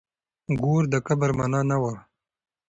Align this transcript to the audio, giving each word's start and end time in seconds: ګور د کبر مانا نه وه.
ګور 0.61 0.83
د 0.93 0.95
کبر 1.07 1.29
مانا 1.37 1.61
نه 1.69 1.77
وه. 1.81 1.93